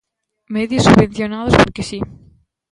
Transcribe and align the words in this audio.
Medios 0.55 0.85
subvencionados 0.87 1.53
porque 1.59 1.83
si. 1.89 1.99